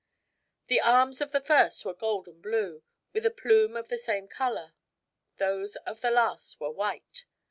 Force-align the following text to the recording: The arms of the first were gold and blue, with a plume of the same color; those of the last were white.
The 0.65 0.81
arms 0.81 1.21
of 1.21 1.31
the 1.31 1.39
first 1.39 1.85
were 1.85 1.93
gold 1.93 2.27
and 2.27 2.41
blue, 2.41 2.81
with 3.13 3.23
a 3.23 3.29
plume 3.29 3.77
of 3.77 3.89
the 3.89 3.99
same 3.99 4.27
color; 4.27 4.73
those 5.37 5.75
of 5.75 6.01
the 6.01 6.09
last 6.09 6.59
were 6.59 6.71
white. 6.71 7.25